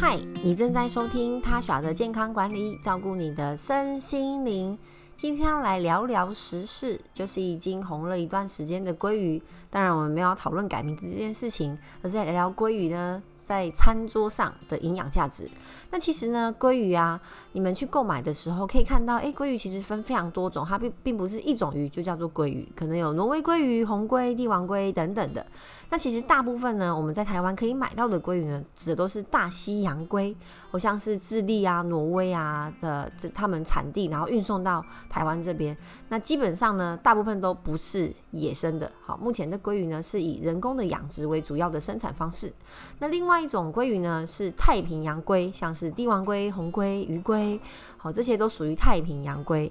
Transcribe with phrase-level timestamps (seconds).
[0.00, 4.78] 嗨，你正在收听他耍的健康管理，照顾你的身心灵。
[5.20, 9.42] 今天要来聊聊时事，就是已经红了一段时间的鲑鱼。
[9.68, 15.50] 当然，我们没有讨论改名字这件事情，而是在聊聊鲑鱼呢在餐桌上的营养价值。
[15.90, 17.20] 那其实呢，鲑鱼啊，
[17.50, 25.44] 你们去购买的时候可以看到，诶，鲑鱼其实分非常多种，它并并不是一种鱼就叫做鲑鱼，可能有挪威鲑鱼、红鲑、帝王鲑等等的。
[25.90, 30.32] 那其实大部分呢，我们在台湾可以买到的鲑鱼呢，指的都是大西洋鲑，
[30.70, 35.76] 好像是智利啊、挪威啊的这他们产地，然后运送到台湾这边。
[36.08, 38.90] 那基本上呢，大部分都不是野生的。
[39.04, 42.52] 好，目前的鲑鱼呢是以人工的养殖为主要的生产方式。
[42.98, 47.58] 那另外一种鲑鱼呢是太平洋鲑，像是帝王鲑、红鲑、鱼鲑，
[47.96, 49.70] 好，这些都属于太平洋鲑。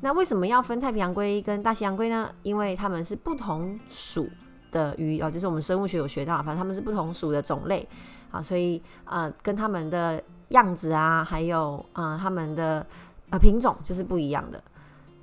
[0.00, 2.30] 那为什么要分太平洋鲑跟大西洋鲑呢？
[2.42, 4.28] 因为它们是不同属
[4.70, 7.86] 的鱼哦，就是我们生物学有学到，反正它们是不同属的种类
[8.30, 12.86] 啊，所以呃，跟它们的样子啊，还有呃，它们的
[13.30, 14.62] 呃品种就是不一样的。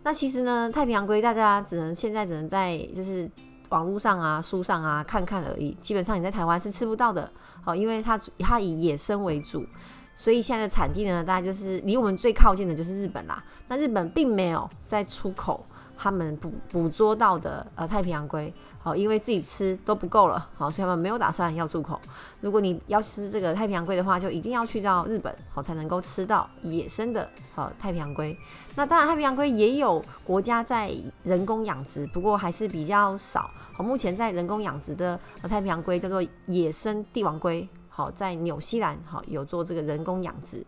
[0.06, 3.28] 那其实呢，太平洋龟大家只能现在只能在就是
[3.70, 5.75] 网络上啊、书上啊看看而已。
[5.81, 7.28] 基本上你在台湾是吃不到的，
[7.66, 9.66] 哦，因为它它以野生为主，
[10.14, 13.44] 所以现在的产地呢，大概就是离我们最靠近的就是日本啦。
[13.67, 15.66] 那日本并没有在出口。
[15.98, 22.00] 他们捕捕捉到的呃太平洋龟，好，因为自己吃都不够了，好，所以他们没有打算要出口。
[22.42, 28.38] 如果你要吃这个太平洋龟的话，就一定要去到日本，好才能够吃到野生的好太平洋龟。
[28.76, 33.50] 那当然，太平洋龟也有国家在人工养殖，不过还是比较少。
[33.73, 40.66] 好，目前在人工养殖的呃太平洋龟叫做野生帝王龟，好，在纽西兰好有做这个人工养殖。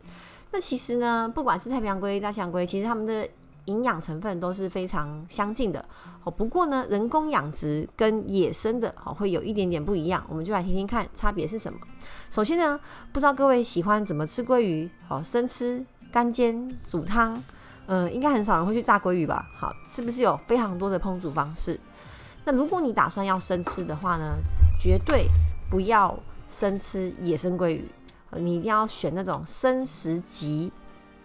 [0.50, 3.28] 那其实呢，不管是太平洋龟、大西洋龟，其实他们的
[3.68, 5.84] 营养成分都是非常相近的
[6.24, 6.32] 哦。
[6.32, 11.80] 不过呢，人工养殖跟野生的哦会有一点点不一样，我们就来听听看差别是什么。
[12.30, 12.78] 首先呢，
[13.14, 14.90] 不知道各位喜欢怎么吃鲑鱼？
[15.08, 17.42] 哦，生吃、干煎、煮汤，
[17.86, 19.50] 嗯，应该很少人会去炸鲑鱼吧？
[19.56, 21.80] 好，是不是有非常多的烹煮方式？
[22.44, 24.36] 那如果你打算要生吃的话呢，
[24.80, 25.28] 绝对
[25.70, 26.18] 不要
[26.50, 27.86] 生吃野生鲑鱼，
[28.32, 30.72] 你一定要选那种生食级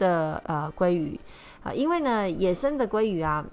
[0.02, 1.18] 的呃鲑鱼。
[1.62, 3.44] 啊，因为呢，野生的鲑鱼啊，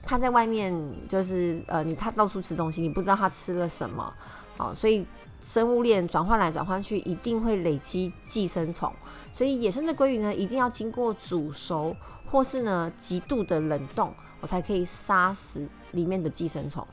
[0.00, 0.72] 它在外面
[1.08, 4.14] 就是呃，你它到处吃东西，你不知道它吃了什么，
[4.58, 5.04] 哦，所以
[5.40, 8.92] 生物链转换来转换去，一定会累积寄生虫。
[9.32, 11.96] 所以野生的鲑鱼呢，一定要经过煮熟
[12.30, 16.86] 或是呢极度的冷冻，我才可以杀死里面的寄生虫。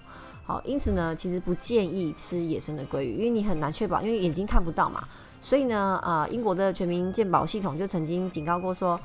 [0.50, 5.08] 好，因此呢，其实不建议吃野生的鲑鱼，因为你很难确保，因为眼睛看不到嘛。
[5.40, 9.00] 所以呢，呃，英国的全民健保系统就曾经警告过说。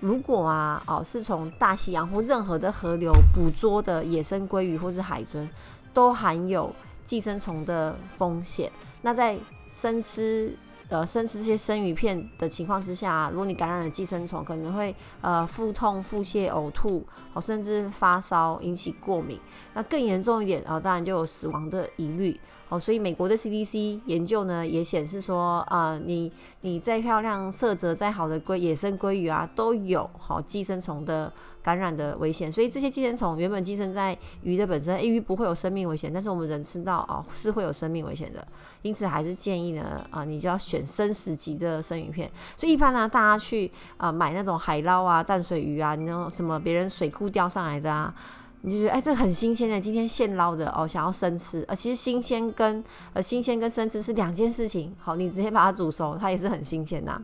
[0.00, 5.48] 如果啊，哦，是从大西洋或任何的河流捕捉的野生鲑鱼或是海豚，
[5.94, 6.70] 都含有
[7.04, 8.70] 寄生虫的风险。
[9.00, 9.38] 那在
[9.70, 10.54] 生吃
[10.90, 19.40] 呃生吃这些生鱼片的情况之下，如果你感染了寄生虫，可能会呃腹痛、腹泻、呕吐，哦，甚至发烧，引起过敏。
[19.72, 22.38] 那更严重一点，啊当然就有死亡的疑虑。
[22.70, 31.32] 哦，所以美国的 CDC 研究呢也显示说，啊，你你再漂亮、色泽再好的鲑野生鲑鱼啊，都有好寄生虫的
[31.64, 32.50] 感染的危险。
[32.50, 38.46] 所以这些寄生虫原本寄生在鱼的本身，鱼不会有生命危险，但是我们人吃到啊是会有生命危险的。
[38.82, 42.30] 因此还是建议呢，啊，你就要选生食级的生鱼片。
[42.56, 48.14] 所以一般呢，大家去啊买那种海捞啊、淡水鱼啊，你那种什么别人水库钓上来的啊。
[48.62, 52.84] 你就觉得哎，这很新鲜的，今天现捞的哦，想要生吃呃，其实新鲜跟
[53.14, 54.94] 呃新鲜跟生吃是两件事情。
[54.98, 57.22] 好，你直接把它煮熟，它也是很新鲜呐。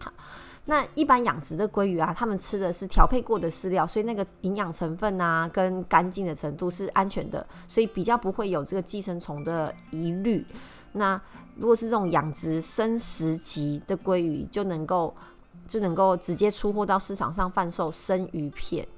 [0.00, 0.10] 好，
[0.64, 10.46] 那一般养殖的鲑鱼啊，他们吃的是调配过的饲料，所以那个营养成分啊跟干净的程度是安全的，所以比较不会有这个寄生虫的疑虑。
[10.92, 11.20] 那
[11.56, 15.14] 如果是这种养殖生食级的鲑鱼，就能够
[15.68, 18.88] 就能够直接出货到市场上贩售生鱼片。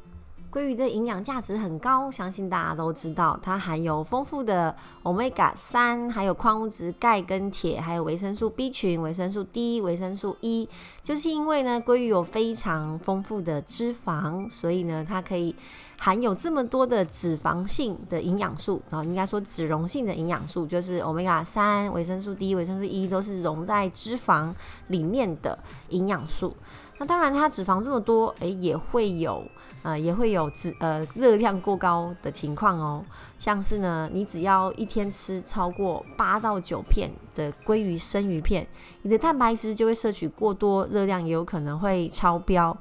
[0.50, 10.68] 鲑鱼的营养价值很高，相信大家都知道，它含有丰富的 omega 三，还有矿物质钙跟铁，还有维生素 B 群、维生素 D、维生素 E。
[11.02, 15.54] 就是因为呢，鲑鱼有非常丰富的脂肪，所以呢，它可以
[15.98, 24.52] 含有这么多的脂肪性的营养素，然后应该说脂溶性的营养素，就是 omega 三、维生素 D、维生素 E 都是溶在脂肪
[24.88, 25.58] 里面的
[25.88, 26.54] 营养素。
[26.98, 29.44] 那当然，它脂肪这么多，诶，也会有。
[29.82, 33.04] 呃，也会有脂呃热量过高的情况哦，
[33.38, 38.66] 像是呢，你只要一天吃超过八到九片的鲑鱼生鱼片，
[39.02, 42.76] 你的蛋白质就会摄取过多，热量也有可能会超标。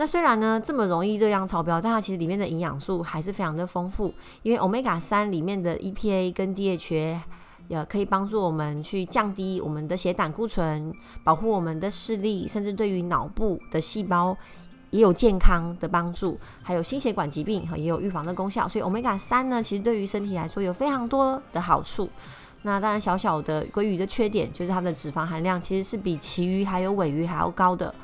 [0.00, 7.18] 那虽然呢这么容易热量超标，但它其实里面的营养素还是非常的丰富，因为 omega 三里面的 EPA 跟 DHA
[7.68, 10.90] 也可以帮助我们去降低我们的血胆固醇，
[11.22, 14.34] 保护我们的视力，甚至对于脑部的细胞
[14.88, 18.66] 也有健康的帮助，还有心血管疾病哈也有预防的功效。
[18.66, 22.08] 所以 omega 三呢，其实对于身体来说有非常多的好处。
[22.62, 27.94] 那当然，小小的鲑鱼的缺点就是它的脂肪含量其实是比其余还有尾鱼还要高的。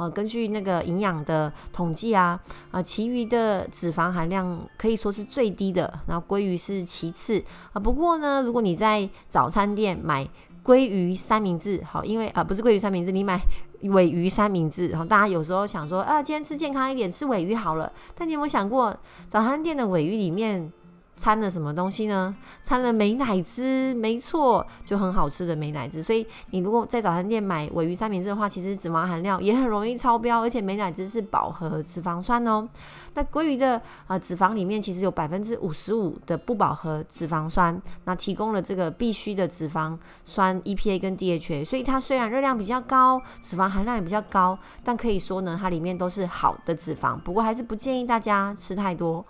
[0.00, 7.44] 呃，根据那个营养的统计啊，啊，旗鱼的脂肪含量可以说是最低的，然后鲑鱼是其次
[7.74, 7.78] 啊。
[7.78, 10.26] 不过呢，如果你在早餐店买
[10.64, 13.38] 鲑鱼三明治，好，因为啊不是鲑鱼三明治，你买
[13.82, 17.92] 尾鱼三明治，然后大家有时候想说啊，今天吃健康一点，吃尾鱼好了。
[18.14, 18.96] 但你有没有想过，
[19.28, 20.72] 早餐店的尾鱼里面？
[21.20, 22.34] 掺了什么东西呢？
[22.62, 26.02] 掺了美乃滋，没错，就很好吃的美乃滋。
[26.02, 32.66] 所以你如果在早餐店买尾鱼三明治的话，其实脂肪含量也很容易超标，而且美乃滋是饱和脂肪酸哦。
[33.12, 41.66] 那鲑鱼的啊脂肪里面其实有百分之五十五的不饱和脂肪酸，那提供了这个必需的脂肪酸 EPA 跟 DHA。
[41.66, 47.18] 所以它虽然热量比较高，脂肪含量也比较高，但可以说呢，它里面都是好的脂肪。
[47.18, 49.22] 不过还是不建议大家吃太多。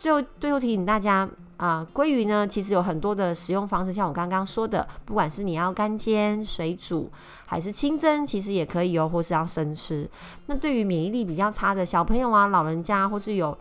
[0.00, 7.12] 最后，最后提醒大家啊，鲑鱼呢，其实有很多的使用方式，像我刚刚说的，不管是你要干煎、水煮，
[7.44, 10.08] 还是清蒸，其实也可以哦，或是要生吃。
[10.46, 13.54] 那对于免疫力比较差的小朋友啊、老人家，或是有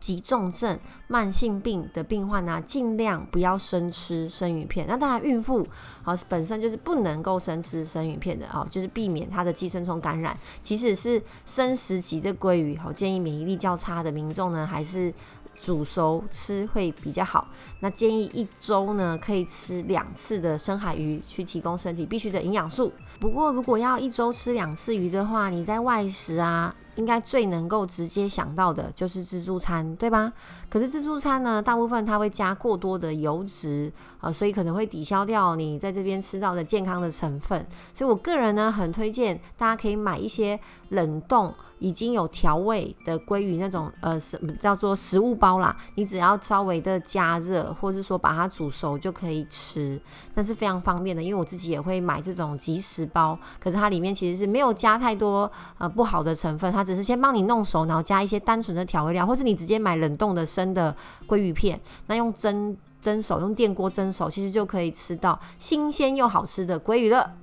[0.00, 0.76] 急重症、
[1.06, 4.84] 慢性病的病患呢，尽量不要生吃生鱼片。
[4.88, 5.64] 那当然，孕妇
[6.02, 10.36] 啊本身就是不能够生吃生鱼片的啊，就是避免它的寄生虫感染。
[10.60, 15.14] 即使是生食级的鲑鱼，好建议免疫力较差的民众呢，还是。
[15.54, 17.48] 煮熟吃会比较好。
[17.80, 22.92] 那建议一周呢可以吃两次的深海鱼，去提供身体必须的营养素。
[23.20, 26.74] 不过如果要一周吃两次鱼的话，你在外食啊。
[26.96, 30.30] 应该最能够直接想到的就是自助餐，对吧？
[30.68, 33.90] 可是自助餐呢，大部分它会加过多的油脂
[34.20, 37.66] 啊，所以可能会抵消掉你在这边吃到的健康的成分。
[37.94, 40.60] 所以我个人呢，很推荐大家可以买一些
[40.90, 50.00] 冷冻已经有调味的鲑鱼那种呃什么叫做食物包啦，你只要稍微的加热，或者是说把它煮熟就可以吃，
[50.34, 51.20] 那是非常方便的。
[51.22, 56.82] 因为我自己也会买这种即食包，可是它里面其实是没有加太多呃不好的成分，它。
[56.82, 60.94] 只是先帮你弄熟，然后加一些单纯的调味料，或是你直接买冷冻的生的
[61.26, 67.34] 鲑鱼片，那用蒸蒸熟，用电锅蒸熟，其实就可以吃到新鲜又好吃的鲑鱼了。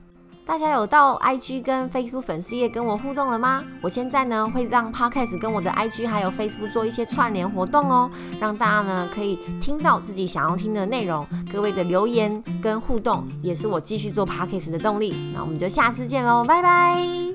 [0.49, 3.63] 大家有到 IG 跟 Facebook 粉丝页跟我互动了吗？
[3.83, 8.09] 我现在呢会让 Podcast 跟我的 IG 还有 Facebook 做一些串联活动哦，
[8.41, 11.23] 让大家呢可以听到自己想要听的内容。
[11.53, 15.15] 各位的留言跟互动也是我继续做 Podcast 的动力。
[15.35, 17.28] 那我们就下次见喽，拜拜。